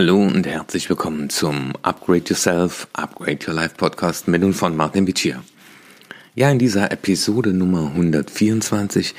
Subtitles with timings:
[0.00, 5.06] Hallo und herzlich willkommen zum Upgrade Yourself, Upgrade Your Life Podcast mit und von Martin
[5.06, 5.44] Vicia.
[6.34, 9.14] Ja, in dieser Episode Nummer 124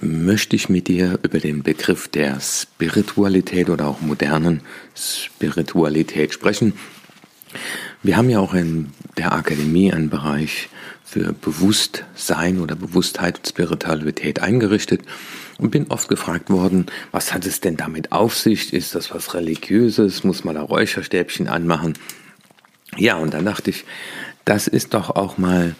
[0.00, 4.62] möchte ich mit dir über den Begriff der Spiritualität oder auch modernen
[4.96, 6.72] Spiritualität sprechen.
[8.02, 10.68] Wir haben ja auch in der Akademie einen Bereich
[11.04, 15.02] für Bewusstsein oder Bewusstheit und Spiritualität eingerichtet
[15.58, 18.72] und bin oft gefragt worden, was hat es denn damit auf sich?
[18.72, 20.22] Ist das was Religiöses?
[20.22, 21.94] Muss man da Räucherstäbchen anmachen?
[22.96, 23.84] Ja, und dann dachte ich,
[24.44, 25.74] das ist doch auch mal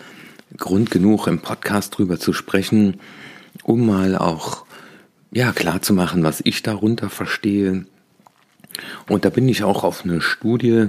[0.57, 2.99] Grund genug, im Podcast drüber zu sprechen,
[3.63, 4.65] um mal auch
[5.31, 7.87] ja, klar zu machen, was ich darunter verstehe.
[9.09, 10.89] Und da bin ich auch auf eine Studie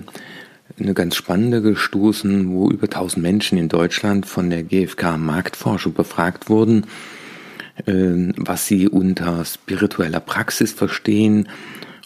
[0.80, 6.50] eine ganz spannende gestoßen, wo über 1000 Menschen in Deutschland von der GfK Marktforschung befragt
[6.50, 6.86] wurden,
[7.86, 11.50] äh, was sie unter spiritueller Praxis verstehen.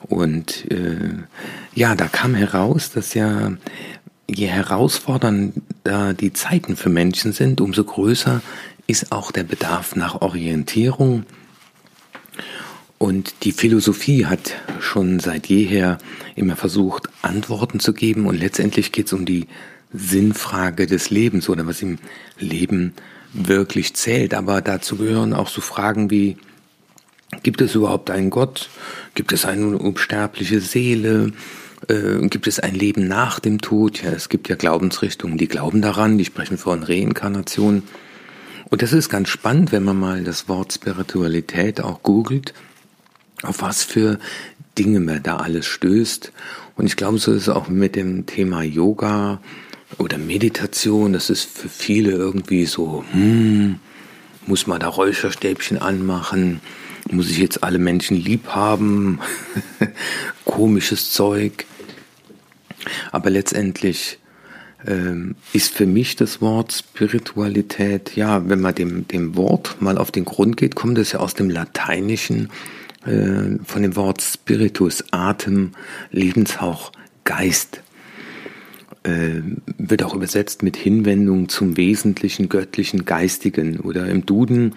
[0.08, 1.14] Und äh,
[1.76, 3.54] ja, da kam heraus, dass ja
[4.30, 8.42] je herausfordernder die Zeiten für Menschen sind, umso größer
[8.88, 11.26] ist auch der Bedarf nach Orientierung
[13.04, 15.98] und die Philosophie hat schon seit jeher
[16.38, 19.48] immer versucht, Antworten zu geben und letztendlich geht es um die
[19.92, 21.98] Sinnfrage des Lebens oder was im
[22.40, 22.94] Leben
[23.34, 24.34] wirklich zählt.
[24.34, 26.38] Aber dazu gehören auch so Fragen wie,
[27.44, 28.70] gibt es überhaupt einen Gott?
[29.16, 31.34] Gibt es eine unsterbliche Seele?
[31.90, 34.02] Äh, gibt es ein Leben nach dem Tod?
[34.02, 37.84] Ja, es gibt ja Glaubensrichtungen, die glauben daran, die sprechen von Reinkarnation.
[38.70, 42.54] Und das ist ganz spannend, wenn man mal das Wort Spiritualität auch googelt
[43.44, 44.20] auf was für
[44.78, 46.32] Dinge man da alles stößt.
[46.76, 49.40] Und ich glaube, so ist es auch mit dem Thema Yoga
[49.98, 51.14] oder Meditation.
[51.14, 53.80] Das ist für viele irgendwie so, hm,
[54.48, 56.62] muss man da Räucherstäbchen anmachen?
[57.12, 59.20] Muss ich jetzt alle Menschen lieb haben?
[60.46, 61.66] Komisches Zeug.
[63.12, 64.20] Aber letztendlich
[64.86, 70.12] ähm, ist für mich das Wort Spiritualität, ja, wenn man dem, dem Wort mal auf
[70.12, 72.50] den Grund geht, kommt es ja aus dem Lateinischen
[73.06, 75.72] äh, von dem Wort Spiritus, Atem,
[76.12, 76.92] Lebenshauch,
[77.24, 77.82] Geist.
[79.04, 79.42] Äh,
[79.78, 83.80] wird auch übersetzt mit Hinwendung zum Wesentlichen, Göttlichen, Geistigen.
[83.80, 84.76] Oder im Duden,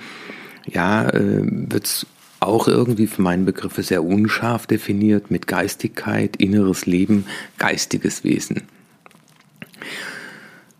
[0.66, 2.06] ja, äh, wird es
[2.40, 7.26] auch irgendwie für meine Begriffe sehr unscharf definiert mit Geistigkeit, inneres Leben,
[7.58, 8.62] geistiges Wesen.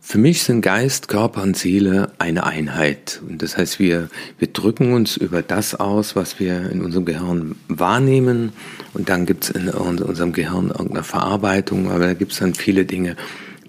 [0.09, 3.21] Für mich sind Geist, Körper und Seele eine Einheit.
[3.29, 4.09] Und das heißt, wir,
[4.39, 8.53] wir drücken uns über das aus, was wir in unserem Gehirn wahrnehmen.
[8.95, 12.85] Und dann gibt es in unserem Gehirn irgendeine Verarbeitung, aber da gibt es dann viele
[12.85, 13.17] Dinge,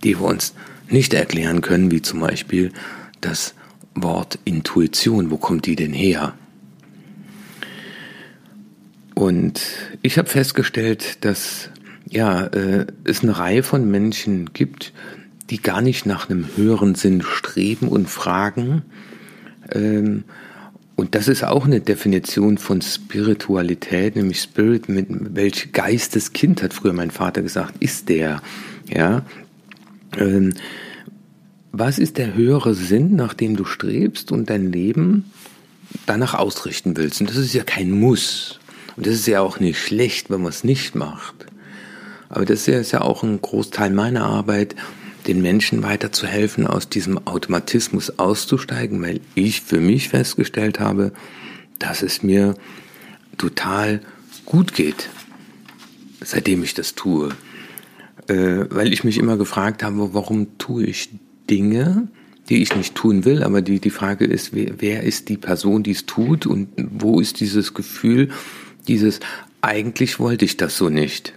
[0.04, 0.54] die wir uns
[0.90, 2.72] nicht erklären können, wie zum Beispiel
[3.20, 3.56] das
[3.96, 5.32] Wort Intuition.
[5.32, 6.36] Wo kommt die denn her?
[9.16, 9.60] Und
[10.04, 11.72] ich habe festgestellt, dass
[12.08, 14.94] ja, äh, es eine Reihe von Menschen gibt,
[15.50, 18.84] die gar nicht nach einem höheren Sinn streben und fragen.
[19.72, 20.24] Ähm,
[20.96, 26.94] und das ist auch eine Definition von Spiritualität, nämlich Spirit, mit welch Geisteskind, hat früher
[26.94, 28.42] mein Vater gesagt, ist der.
[28.90, 29.24] Ja.
[30.18, 30.54] Ähm,
[31.72, 35.32] was ist der höhere Sinn, nach dem du strebst und dein Leben
[36.08, 37.22] danach ausrichten willst?
[37.22, 38.60] Und das ist ja kein Muss.
[38.96, 41.46] Und das ist ja auch nicht schlecht, wenn man es nicht macht.
[42.30, 44.76] Aber das ist ja auch ein Großteil meiner Arbeit,
[45.28, 51.12] den Menschen weiterzuhelfen, aus diesem Automatismus auszusteigen, weil ich für mich festgestellt habe,
[51.80, 52.56] dass es mir
[53.38, 54.02] total
[54.46, 55.10] gut geht,
[56.22, 57.30] seitdem ich das tue.
[58.28, 61.10] Äh, weil ich mich immer gefragt habe, warum tue ich
[61.50, 62.08] Dinge,
[62.50, 65.84] die ich nicht tun will, aber die, die Frage ist, wer, wer ist die Person,
[65.84, 68.30] die es tut und wo ist dieses Gefühl,
[68.88, 69.20] dieses,
[69.62, 71.34] eigentlich wollte ich das so nicht.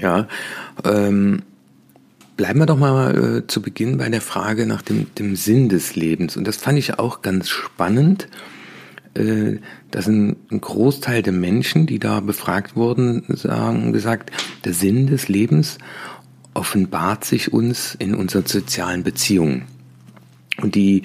[0.00, 0.28] Ja,
[0.84, 1.42] ähm,
[2.36, 5.96] Bleiben wir doch mal äh, zu Beginn bei der Frage nach dem, dem Sinn des
[5.96, 6.36] Lebens.
[6.36, 8.28] Und das fand ich auch ganz spannend,
[9.14, 9.58] äh,
[9.90, 14.30] dass ein, ein, Großteil der Menschen, die da befragt wurden, sagen, gesagt,
[14.64, 15.78] der Sinn des Lebens
[16.52, 19.64] offenbart sich uns in unseren sozialen Beziehungen.
[20.60, 21.02] Und die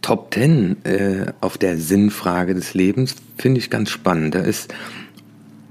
[0.00, 4.34] Top Ten äh, auf der Sinnfrage des Lebens finde ich ganz spannend.
[4.34, 4.74] Da ist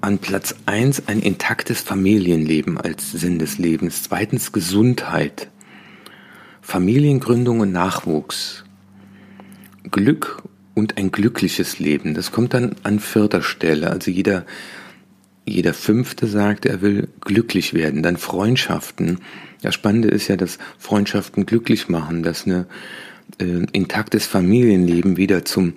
[0.01, 4.03] an Platz 1 ein intaktes Familienleben als Sinn des Lebens.
[4.03, 5.49] Zweitens Gesundheit,
[6.61, 8.63] Familiengründung und Nachwuchs,
[9.89, 10.41] Glück
[10.73, 12.15] und ein glückliches Leben.
[12.15, 13.91] Das kommt dann an vierter Stelle.
[13.91, 14.45] Also jeder,
[15.45, 18.01] jeder Fünfte sagt, er will glücklich werden.
[18.01, 19.19] Dann Freundschaften.
[19.61, 22.65] Das Spannende ist ja, dass Freundschaften glücklich machen, dass ein
[23.39, 25.73] äh, intaktes Familienleben wieder zum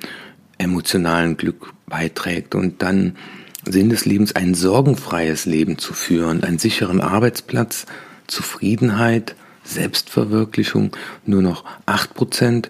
[0.57, 2.55] emotionalen Glück beiträgt.
[2.55, 3.17] Und dann
[3.67, 7.87] Sinn des Lebens, ein sorgenfreies Leben zu führen, einen sicheren Arbeitsplatz,
[8.27, 10.93] Zufriedenheit, Selbstverwirklichung
[11.25, 12.67] nur noch 8%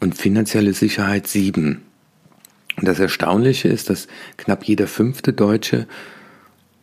[0.00, 1.78] und finanzielle Sicherheit 7%.
[2.76, 4.08] Und das Erstaunliche ist, dass
[4.38, 5.86] knapp jeder fünfte Deutsche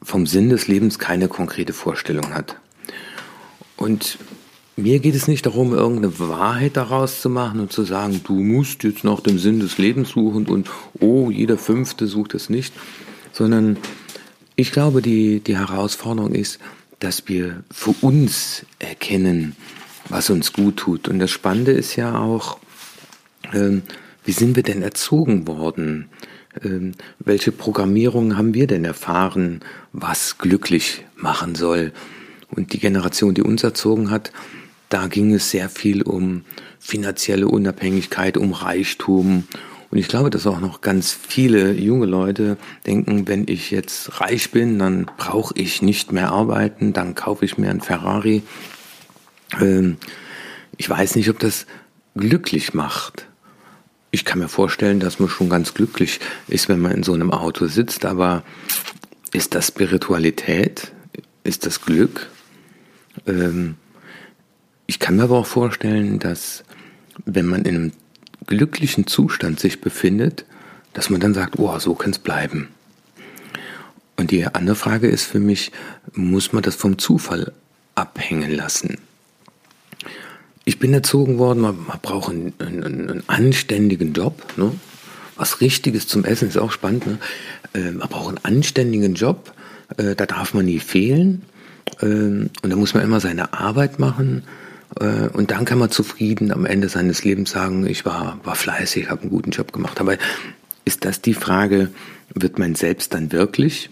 [0.02, 2.58] vom Sinn des Lebens keine konkrete Vorstellung hat.
[3.76, 4.20] Und
[4.76, 8.84] mir geht es nicht darum, irgendeine Wahrheit daraus zu machen und zu sagen, du musst
[8.84, 10.70] jetzt nach dem Sinn des Lebens suchen und
[11.00, 12.74] oh, jeder Fünfte sucht es nicht,
[13.40, 13.78] sondern
[14.58, 16.60] ich glaube, die, die Herausforderung ist,
[17.00, 19.56] dass wir für uns erkennen,
[20.10, 21.08] was uns gut tut.
[21.08, 22.60] Und das Spannende ist ja auch,
[23.54, 23.84] ähm,
[24.26, 26.10] wie sind wir denn erzogen worden?
[26.62, 29.62] Ähm, welche Programmierungen haben wir denn erfahren,
[29.94, 31.94] was glücklich machen soll?
[32.50, 34.34] Und die Generation, die uns erzogen hat,
[34.90, 36.44] da ging es sehr viel um
[36.78, 39.46] finanzielle Unabhängigkeit, um Reichtum.
[39.92, 44.52] Und ich glaube, dass auch noch ganz viele junge Leute denken, wenn ich jetzt reich
[44.52, 48.44] bin, dann brauche ich nicht mehr arbeiten, dann kaufe ich mir ein Ferrari.
[49.60, 49.98] Ähm,
[50.78, 51.66] ich weiß nicht, ob das
[52.16, 53.28] glücklich macht.
[54.12, 57.32] Ich kann mir vorstellen, dass man schon ganz glücklich ist, wenn man in so einem
[57.32, 58.44] Auto sitzt, aber
[59.32, 60.92] ist das Spiritualität?
[61.44, 62.30] Ist das Glück?
[63.28, 63.76] Ähm,
[64.86, 66.64] ich kann mir aber auch vorstellen, dass
[67.26, 67.92] wenn man in einem
[68.48, 70.46] glücklichen Zustand sich befindet,
[70.94, 72.70] dass man dann sagt, oh, so kann es bleiben.
[74.18, 75.72] Und die andere Frage ist für mich,
[76.14, 77.54] muss man das vom Zufall
[77.96, 78.98] abhängen lassen?
[80.66, 84.44] Ich bin erzogen worden, man, man braucht einen, einen, einen, anständigen Job.
[84.58, 84.72] Ne?
[85.36, 87.08] Was Richtiges zum Essen ist auch spannend.
[87.08, 87.18] Ne?
[87.74, 89.54] Äh, man braucht einen anständigen Job,
[89.98, 91.44] äh, da darf man nie fehlen.
[92.02, 94.44] Äh, und da muss man immer seine Arbeit machen.
[95.00, 99.10] Äh, und dann kann man zufrieden am Ende seines Lebens sagen, ich war, war fleißig,
[99.10, 100.00] habe einen guten Job gemacht.
[100.00, 100.18] Aber
[100.86, 101.90] ist das die Frage,
[102.34, 103.90] wird man selbst dann wirklich?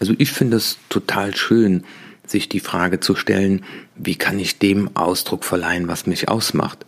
[0.00, 1.84] Also ich finde es total schön,
[2.26, 3.64] sich die Frage zu stellen,
[3.96, 6.84] wie kann ich dem Ausdruck verleihen, was mich ausmacht?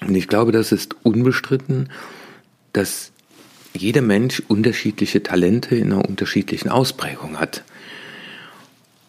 [0.00, 1.90] Und ich glaube, das ist unbestritten,
[2.72, 3.12] dass
[3.74, 7.64] jeder Mensch unterschiedliche Talente in einer unterschiedlichen Ausprägung hat.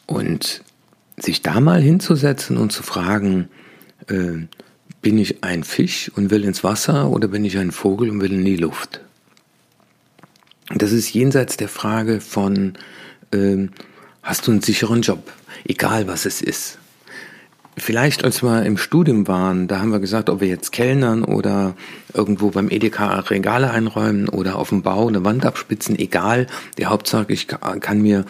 [0.06, 0.64] Und
[1.18, 3.50] sich da mal hinzusetzen und zu fragen,
[4.08, 4.48] äh,
[5.02, 8.32] bin ich ein Fisch und will ins Wasser oder bin ich ein Vogel und will
[8.32, 9.02] in die Luft?
[10.74, 12.74] Das ist jenseits der Frage von,
[13.32, 13.68] äh,
[14.22, 15.32] hast du einen sicheren Job,
[15.66, 16.80] egal was es ist.
[17.76, 21.76] Vielleicht als wir im Studium waren, da haben wir gesagt, ob wir jetzt Kellnern oder
[22.14, 26.46] irgendwo beim Edeka Regale einräumen oder auf dem Bau eine Wand abspitzen, egal.
[26.78, 28.26] Die Hauptsache, ich kann mir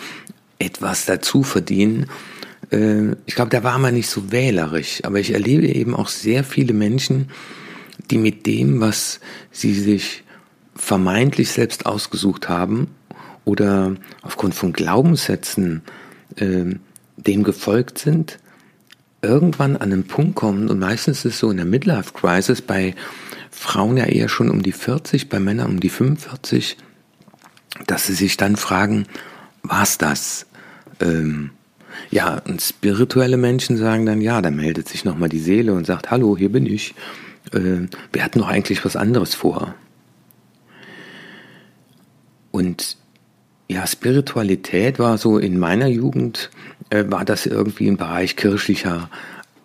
[0.59, 2.07] etwas dazu verdienen.
[2.71, 6.43] Äh, ich glaube, da war man nicht so wählerisch, aber ich erlebe eben auch sehr
[6.43, 7.29] viele Menschen,
[8.11, 9.19] die mit dem, was
[9.51, 10.23] sie sich
[10.75, 12.87] vermeintlich selbst ausgesucht haben
[13.45, 15.81] oder aufgrund von Glaubenssätzen
[16.37, 16.75] äh,
[17.17, 18.39] dem gefolgt sind,
[19.21, 22.95] irgendwann an einen Punkt kommen und meistens ist es so in der Midlife Crisis bei
[23.51, 26.77] Frauen ja eher schon um die 40, bei Männern um die 45,
[27.87, 29.05] dass sie sich dann fragen,
[29.61, 30.45] war's das?
[30.99, 31.51] Ähm,
[32.11, 36.11] ja, und spirituelle Menschen sagen dann, ja, da meldet sich nochmal die Seele und sagt,
[36.11, 36.95] hallo, hier bin ich.
[37.51, 39.75] Äh, wir hatten doch eigentlich was anderes vor.
[42.51, 42.97] Und
[43.67, 46.51] ja, Spiritualität war so in meiner Jugend,
[46.89, 49.09] äh, war das irgendwie im Bereich kirchlicher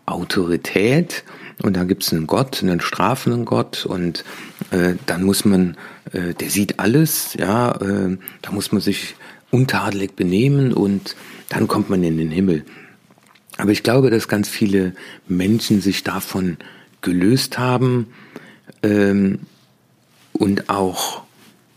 [0.06, 1.24] Autorität.
[1.62, 3.84] Und da gibt es einen Gott, einen strafenden Gott.
[3.84, 4.24] Und
[4.70, 5.76] äh, dann muss man,
[6.12, 9.16] äh, der sieht alles, ja, äh, da muss man sich
[9.50, 11.16] untadelig benehmen und
[11.48, 12.64] dann kommt man in den Himmel.
[13.56, 14.94] Aber ich glaube, dass ganz viele
[15.26, 16.58] Menschen sich davon
[17.00, 18.06] gelöst haben
[18.82, 19.40] ähm,
[20.32, 21.22] und auch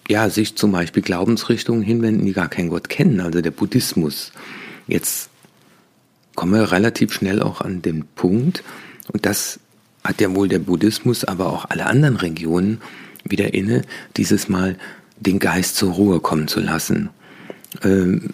[0.08, 4.32] ja, sich zum Beispiel Glaubensrichtungen hinwenden, die gar keinen Gott kennen, also der Buddhismus.
[4.88, 5.30] Jetzt
[6.36, 8.63] kommen wir relativ schnell auch an den Punkt,
[9.13, 9.60] und das
[10.04, 12.82] hat ja wohl der Buddhismus, aber auch alle anderen Regionen
[13.24, 13.84] wieder inne,
[14.18, 14.78] dieses Mal
[15.18, 17.10] den Geist zur Ruhe kommen zu lassen
[17.84, 18.30] ähm,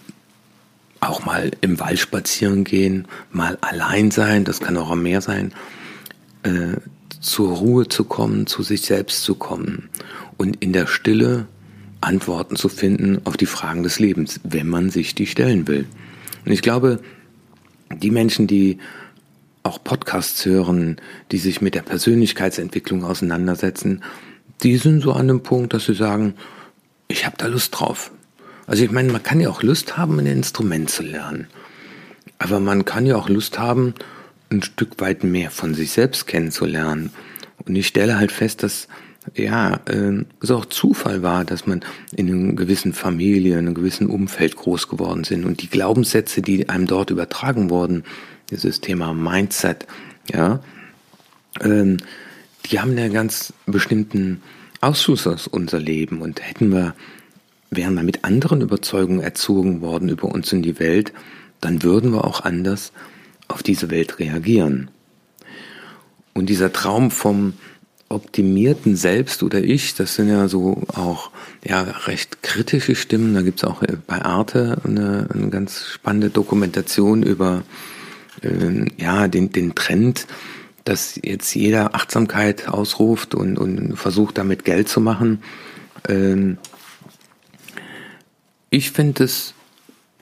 [1.00, 5.54] auch mal im Wald spazieren gehen, mal allein sein, das kann auch am Meer sein,
[6.44, 6.78] äh,
[7.20, 9.90] zur Ruhe zu kommen, zu sich selbst zu kommen
[10.38, 11.48] und in der Stille
[12.02, 15.86] Antworten zu finden auf die Fragen des Lebens, wenn man sich die stellen will.
[16.46, 17.00] Und ich glaube,
[17.92, 18.78] die Menschen, die
[19.64, 20.98] auch Podcasts hören,
[21.32, 24.04] die sich mit der Persönlichkeitsentwicklung auseinandersetzen,
[24.64, 26.36] die sind so an dem Punkt, dass sie sagen,
[27.08, 28.12] ich habe da Lust drauf.
[28.68, 31.48] Also ich meine, man kann ja auch Lust haben, ein Instrument zu lernen.
[32.38, 33.96] Aber man kann ja auch Lust haben,
[34.52, 37.12] ein Stück weit mehr von sich selbst kennenzulernen.
[37.66, 38.88] Und ich stelle halt fest, dass
[39.36, 41.82] ja, äh, es auch Zufall war, dass man
[42.16, 46.70] in einer gewissen Familie, in einem gewissen Umfeld groß geworden sind und die Glaubenssätze, die
[46.70, 48.04] einem dort übertragen wurden,
[48.50, 49.86] dieses Thema Mindset,
[50.32, 50.62] ja,
[51.62, 51.98] ähm,
[52.66, 54.42] die haben einen ganz bestimmten
[54.82, 56.96] Ausschluss aus unser Leben und hätten wir,
[57.70, 61.14] wären wir mit anderen Überzeugungen erzogen worden über uns in die Welt,
[61.62, 62.92] dann würden wir auch anders
[63.48, 64.90] auf diese Welt reagieren.
[66.34, 67.54] Und dieser Traum vom
[68.10, 71.32] optimierten Selbst oder Ich, das sind ja so auch
[71.66, 73.34] ja, recht kritische Stimmen.
[73.34, 77.64] Da gibt es auch äh, bei Arte eine, eine ganz spannende Dokumentation über
[78.42, 80.28] äh, ja, den, den Trend,
[80.86, 85.44] dass jetzt jeder Achtsamkeit ausruft und, und versucht damit Geld zu machen.
[86.08, 86.58] Ähm,
[88.70, 89.54] ich finde es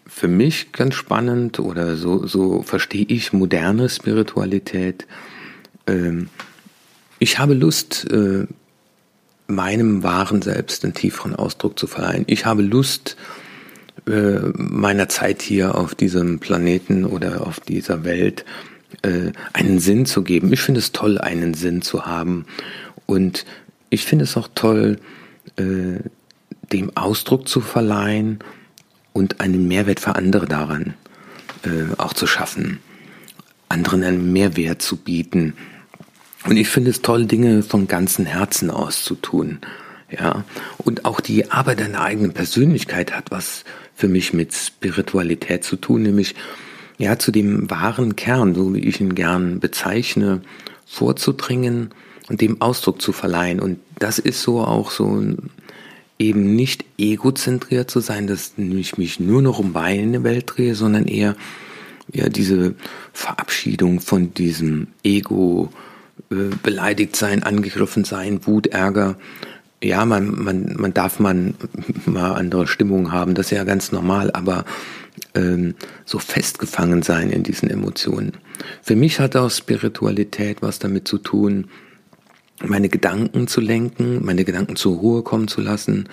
[0.08, 5.08] für mich ganz spannend oder so, so verstehe ich moderne Spiritualität.
[5.88, 6.30] Ähm,
[7.20, 8.46] ich habe Lust, äh,
[9.48, 12.24] meinem wahren Selbst einen tieferen Ausdruck zu verleihen.
[12.28, 13.16] Ich habe Lust,
[14.08, 18.46] äh, meiner Zeit hier auf diesem Planeten oder auf dieser Welt
[19.02, 20.52] äh, einen Sinn zu geben.
[20.54, 22.46] Ich finde es toll, einen Sinn zu haben.
[23.06, 23.46] Und
[23.90, 25.00] ich finde es auch toll,
[25.58, 26.00] äh,
[26.72, 28.40] dem Ausdruck zu verleihen
[29.14, 30.94] und einen Mehrwert für andere daran
[31.64, 32.80] äh, auch zu schaffen.
[33.70, 35.54] Anderen einen Mehrwert zu bieten.
[36.46, 39.60] Und ich finde es toll, Dinge von ganzem Herzen aus zu tun.
[40.12, 40.44] Ja,
[40.78, 43.64] und auch die Arbeit an der eigenen Persönlichkeit hat was
[43.96, 46.36] für mich mit Spiritualität zu tun, nämlich
[46.98, 50.42] ja, zu dem wahren Kern, so wie ich ihn gern bezeichne,
[50.86, 51.90] vorzudringen
[52.30, 53.60] und dem Ausdruck zu verleihen.
[53.60, 55.22] Und das ist so auch so
[56.18, 61.08] eben nicht egozentriert zu sein, dass ich mich nur noch um meine Welt drehe, sondern
[61.08, 61.36] eher
[62.14, 62.76] ja diese
[63.14, 65.70] Verabschiedung von diesem Ego,
[66.32, 69.18] äh, beleidigt sein, angegriffen sein, Wut, Ärger.
[69.84, 71.56] Ja, man, man, man darf man
[72.06, 74.66] mal andere Stimmung haben, das ist ja ganz normal, aber
[75.34, 78.34] ähm, so festgefangen sein in diesen Emotionen.
[78.82, 81.68] Für mich hat auch Spiritualität was damit zu tun,
[82.64, 86.10] meine Gedanken zu lenken, meine Gedanken zur Ruhe kommen zu lassen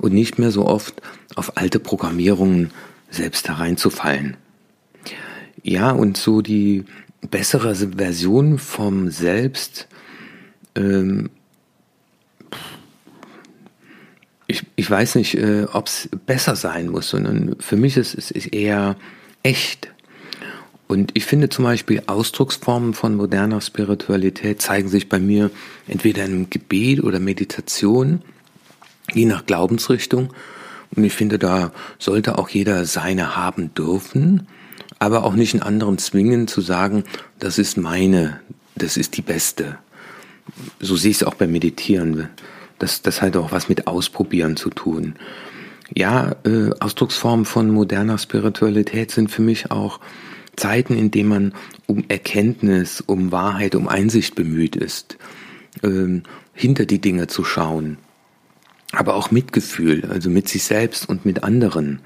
[0.00, 0.94] und nicht mehr so oft
[1.34, 2.70] auf alte Programmierungen
[3.10, 4.36] selbst hereinzufallen.
[5.62, 6.84] Ja, und so die
[7.30, 9.88] bessere Version vom Selbst
[10.76, 11.30] ähm,
[14.46, 18.30] ich, ich weiß nicht, äh, ob es besser sein muss, sondern für mich ist es
[18.30, 18.96] eher
[19.42, 19.92] echt.
[20.88, 25.50] Und ich finde zum Beispiel Ausdrucksformen von moderner Spiritualität zeigen sich bei mir
[25.88, 28.22] entweder in Gebet oder Meditation,
[29.12, 30.32] je nach Glaubensrichtung.
[30.94, 34.46] Und ich finde, da sollte auch jeder seine haben dürfen,
[35.00, 37.02] aber auch nicht einen anderen zwingen zu sagen,
[37.38, 38.40] das ist meine,
[38.76, 39.78] das ist die beste.
[40.78, 42.28] So sehe ich es auch beim Meditieren.
[42.78, 45.16] Das, das hat auch was mit Ausprobieren zu tun.
[45.94, 50.00] Ja, äh, Ausdrucksformen von moderner Spiritualität sind für mich auch
[50.56, 51.54] Zeiten, in denen man
[51.86, 55.18] um Erkenntnis, um Wahrheit, um Einsicht bemüht ist,
[55.82, 56.20] äh,
[56.52, 57.98] hinter die Dinge zu schauen.
[58.92, 62.00] Aber auch Mitgefühl, also mit sich selbst und mit anderen.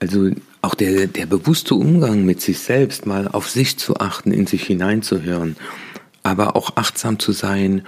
[0.00, 0.30] Also
[0.62, 4.64] auch der, der bewusste Umgang mit sich selbst, mal auf sich zu achten, in sich
[4.64, 5.56] hineinzuhören,
[6.22, 7.82] aber auch achtsam zu sein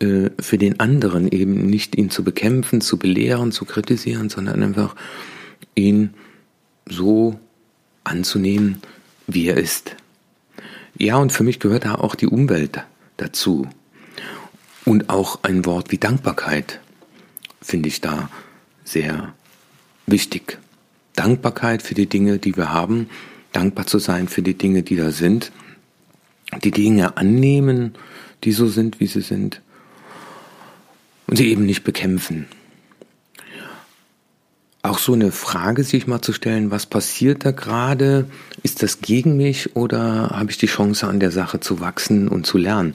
[0.00, 4.96] äh, für den anderen, eben nicht ihn zu bekämpfen, zu belehren, zu kritisieren, sondern einfach
[5.74, 6.14] ihn
[6.86, 7.38] so
[8.04, 8.82] anzunehmen,
[9.34, 9.96] wie er ist.
[10.96, 12.82] Ja, und für mich gehört da auch die Umwelt
[13.16, 13.66] dazu.
[14.84, 16.80] Und auch ein Wort wie Dankbarkeit
[17.60, 18.28] finde ich da
[18.84, 19.32] sehr
[20.06, 20.58] wichtig.
[21.14, 23.08] Dankbarkeit für die Dinge, die wir haben,
[23.52, 25.52] dankbar zu sein für die Dinge, die da sind,
[26.64, 27.94] die Dinge annehmen,
[28.44, 29.60] die so sind, wie sie sind
[31.26, 32.46] und sie eben nicht bekämpfen.
[34.92, 38.26] Auch so eine Frage sich mal zu stellen, was passiert da gerade?
[38.62, 42.44] Ist das gegen mich oder habe ich die Chance an der Sache zu wachsen und
[42.44, 42.92] zu lernen?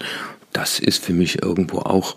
[0.53, 2.15] Das ist für mich irgendwo auch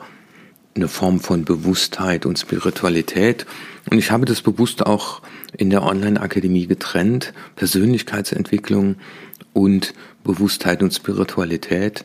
[0.74, 3.46] eine Form von Bewusstheit und Spiritualität.
[3.90, 5.22] Und ich habe das bewusst auch
[5.56, 8.96] in der Online-Akademie getrennt, Persönlichkeitsentwicklung
[9.54, 9.94] und
[10.24, 12.04] Bewusstheit und Spiritualität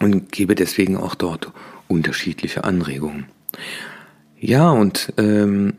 [0.00, 1.52] und gebe deswegen auch dort
[1.86, 3.26] unterschiedliche Anregungen.
[4.40, 5.74] Ja, und ähm,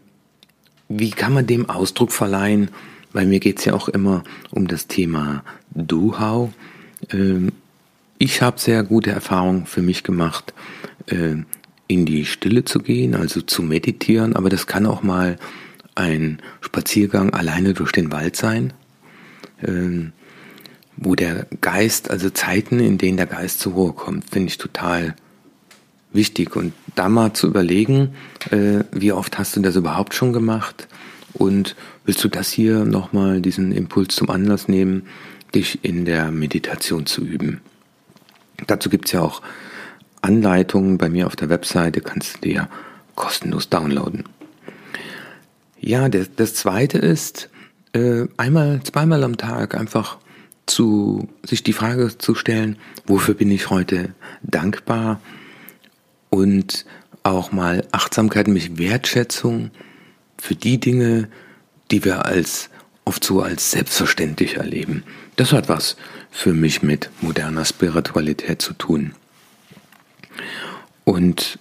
[1.00, 2.70] wie kann man dem Ausdruck verleihen?
[3.12, 6.52] Bei mir geht es ja auch immer um das Thema Do-How.
[7.12, 7.52] Ähm,
[8.18, 10.54] ich habe sehr gute Erfahrungen für mich gemacht,
[11.08, 11.36] äh,
[11.88, 15.38] in die Stille zu gehen, also zu meditieren, aber das kann auch mal
[15.96, 18.74] ein Spaziergang alleine durch den Wald sein,
[19.62, 20.10] äh,
[20.96, 25.16] wo der Geist, also Zeiten, in denen der Geist zur Ruhe kommt, finde ich total
[26.14, 26.56] wichtig.
[26.56, 28.16] Und da mal zu überlegen,
[28.52, 30.88] äh, wie oft hast du das überhaupt schon gemacht?
[31.34, 35.08] Und willst du das hier nochmal, diesen Impuls zum Anlass nehmen,
[35.56, 37.62] dich in der Meditation zu üben?
[38.68, 39.42] Dazu gibt's ja auch
[40.22, 42.70] Anleitungen bei mir auf der Webseite, kannst du dir
[43.16, 44.24] kostenlos downloaden.
[45.80, 47.50] Ja, das, das zweite ist,
[47.94, 50.18] äh, einmal, zweimal am Tag einfach
[50.66, 55.20] zu, sich die Frage zu stellen, wofür bin ich heute dankbar?
[56.34, 56.86] Und
[57.22, 59.70] auch mal Achtsamkeit, mich Wertschätzung
[60.40, 61.30] für die Dinge,
[61.92, 62.72] die wir als
[63.06, 65.04] oft so als selbstverständlich erleben.
[65.36, 65.96] Das hat was
[66.32, 69.14] für mich mit moderner Spiritualität zu tun.
[71.04, 71.60] Und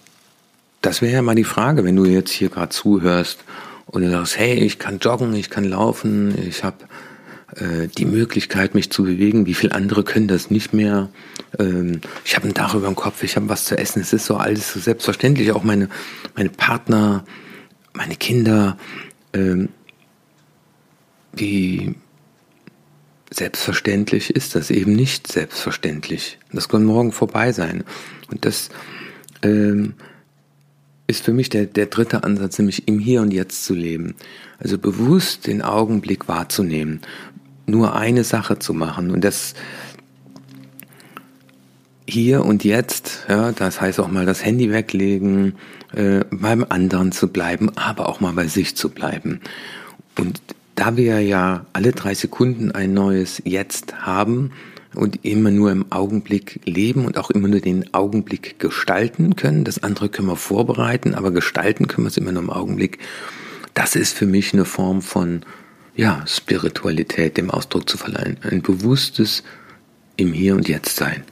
[0.81, 3.43] das wäre ja mal die Frage, wenn du jetzt hier gerade zuhörst
[3.85, 6.77] und du sagst, hey, ich kann joggen, ich kann laufen, ich habe
[7.55, 9.45] äh, die Möglichkeit, mich zu bewegen.
[9.45, 11.09] Wie viele andere können das nicht mehr?
[11.59, 14.01] Ähm, ich habe ein Dach über dem Kopf, ich habe was zu essen.
[14.01, 15.51] Es ist so alles so selbstverständlich.
[15.51, 15.89] Auch meine,
[16.35, 17.23] meine Partner,
[17.93, 18.77] meine Kinder,
[19.33, 19.69] ähm,
[21.33, 21.95] wie
[23.31, 26.39] selbstverständlich ist das eben nicht selbstverständlich.
[26.51, 27.83] Das kann morgen vorbei sein.
[28.29, 28.69] Und das
[29.41, 29.95] ähm,
[31.07, 34.15] ist für mich der, der dritte Ansatz, nämlich im Hier und Jetzt zu leben.
[34.59, 37.01] Also bewusst den Augenblick wahrzunehmen,
[37.65, 39.53] nur eine Sache zu machen und das
[42.07, 45.55] hier und jetzt, ja, das heißt auch mal das Handy weglegen,
[45.93, 49.39] äh, beim anderen zu bleiben, aber auch mal bei sich zu bleiben.
[50.19, 50.41] Und
[50.75, 54.51] da wir ja alle drei Sekunden ein neues Jetzt haben,
[54.95, 59.63] und immer nur im Augenblick leben und auch immer nur den Augenblick gestalten können.
[59.63, 62.99] Das andere können wir vorbereiten, aber gestalten können wir es immer nur im Augenblick.
[63.73, 65.41] Das ist für mich eine Form von
[65.95, 68.37] ja, Spiritualität, dem Ausdruck zu verleihen.
[68.41, 69.43] Ein bewusstes
[70.17, 71.23] im Hier und Jetzt sein.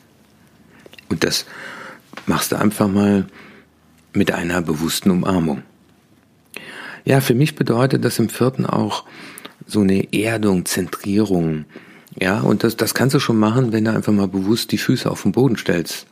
[1.09, 1.45] Und das
[2.25, 3.25] machst du einfach mal
[4.13, 5.63] mit einer bewussten Umarmung.
[7.05, 9.05] Ja, für mich bedeutet das im vierten auch
[9.65, 11.65] so eine Erdung, Zentrierung,
[12.19, 15.09] ja, und das, das kannst du schon machen, wenn du einfach mal bewusst die Füße
[15.09, 16.07] auf den Boden stellst.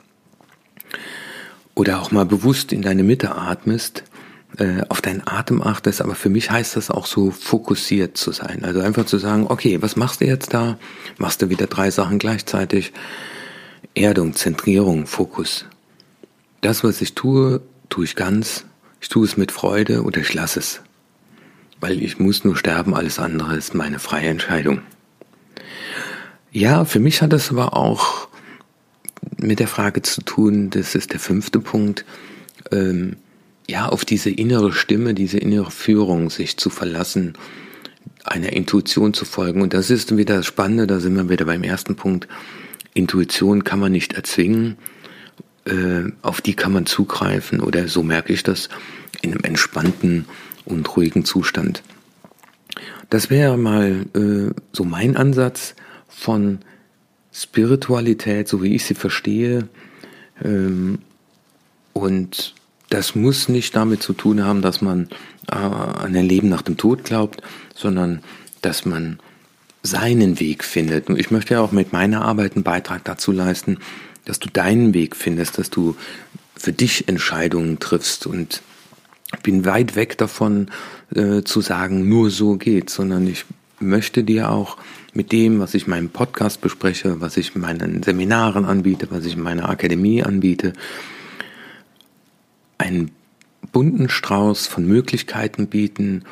[1.75, 4.03] Oder auch mal bewusst in deine Mitte atmest,
[4.57, 6.01] äh, auf deinen Atem achtest.
[6.01, 8.63] Aber für mich heißt das auch so fokussiert zu sein.
[8.63, 10.77] Also einfach zu sagen, okay, was machst du jetzt da?
[11.17, 12.93] Machst du wieder drei Sachen gleichzeitig?
[13.95, 15.65] Erdung, Zentrierung, Fokus.
[16.61, 18.65] Das, was ich tue, tue ich ganz.
[19.01, 20.81] Ich tue es mit Freude oder ich lasse es.
[21.79, 24.81] Weil ich muss nur sterben, alles andere ist meine freie Entscheidung.
[26.51, 28.27] Ja, für mich hat das aber auch
[29.37, 32.05] mit der Frage zu tun, das ist der fünfte Punkt,
[32.71, 33.15] ähm,
[33.69, 37.33] ja, auf diese innere Stimme, diese innere Führung sich zu verlassen,
[38.23, 39.61] einer Intuition zu folgen.
[39.61, 42.27] Und das ist wieder das Spannende, da sind wir wieder beim ersten Punkt.
[42.93, 44.77] Intuition kann man nicht erzwingen,
[45.65, 48.69] äh, auf die kann man zugreifen oder so merke ich das
[49.21, 50.25] in einem entspannten
[50.65, 51.83] und ruhigen Zustand.
[53.09, 55.75] Das wäre mal äh, so mein Ansatz,
[56.07, 56.59] von
[57.31, 59.69] Spiritualität, so wie ich sie verstehe.
[60.43, 60.99] Ähm,
[61.93, 62.55] und
[62.89, 65.09] das muss nicht damit zu tun haben, dass man
[65.51, 67.41] äh, an ein Leben nach dem Tod glaubt,
[67.75, 68.21] sondern
[68.61, 69.19] dass man
[69.83, 71.09] seinen Weg findet.
[71.09, 73.77] Und ich möchte ja auch mit meiner Arbeit einen Beitrag dazu leisten,
[74.25, 75.95] dass du deinen Weg findest, dass du
[76.55, 78.27] für dich Entscheidungen triffst.
[78.27, 78.61] Und
[79.43, 80.69] bin weit weg davon
[81.15, 83.45] äh, zu sagen, nur so geht, sondern ich
[83.79, 84.77] möchte dir auch
[85.13, 89.25] mit dem, was ich in meinem Podcast bespreche, was ich in meinen Seminaren anbiete, was
[89.25, 90.73] ich in meiner Akademie anbiete,
[92.89, 93.11] einen
[93.71, 96.23] bunten Strauß von Möglichkeiten bieten,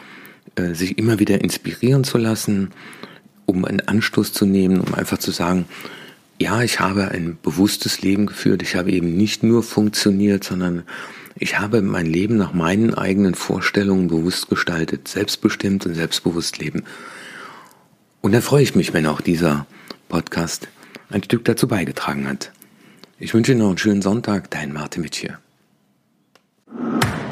[0.56, 2.72] äh, sich immer wieder inspirieren zu lassen,
[3.46, 5.66] um einen Anstoß zu nehmen, um einfach zu sagen,
[6.40, 10.84] ja, ich habe ein bewusstes Leben geführt, ich habe eben nicht nur funktioniert, sondern
[11.36, 16.84] ich habe mein Leben nach meinen eigenen Vorstellungen bewusst gestaltet, selbstbestimmt und selbstbewusst leben.
[18.22, 19.66] Und dann freue ich mich, wenn auch dieser
[20.10, 20.68] Podcast
[21.10, 22.52] ein Stück dazu beigetragen hat.
[23.20, 25.38] Ich wünsche Ihnen noch einen schönen Sonntag, dein Martin Mitchell.
[26.80, 27.27] you